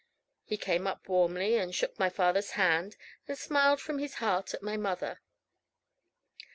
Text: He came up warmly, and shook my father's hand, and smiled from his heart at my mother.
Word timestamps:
He 0.43 0.57
came 0.57 0.87
up 0.87 1.07
warmly, 1.07 1.57
and 1.57 1.75
shook 1.75 1.99
my 1.99 2.09
father's 2.09 2.53
hand, 2.57 2.97
and 3.27 3.37
smiled 3.37 3.79
from 3.79 3.99
his 3.99 4.15
heart 4.15 4.51
at 4.55 4.63
my 4.63 4.75
mother. 4.75 5.21